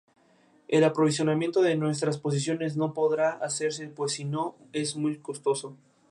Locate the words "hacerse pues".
3.33-4.13